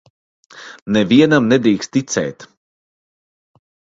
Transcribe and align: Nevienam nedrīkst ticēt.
Nevienam 0.95 1.49
nedrīkst 1.51 1.93
ticēt. 1.97 2.47